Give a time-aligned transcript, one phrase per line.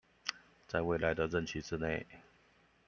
[0.67, 2.07] 在未來的任期之內